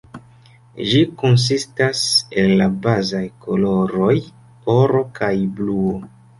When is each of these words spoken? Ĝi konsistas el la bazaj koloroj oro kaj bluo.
Ĝi 0.91 1.01
konsistas 1.21 2.01
el 2.45 2.55
la 2.63 2.69
bazaj 2.87 3.23
koloroj 3.45 4.13
oro 4.81 5.07
kaj 5.23 5.35
bluo. 5.63 5.97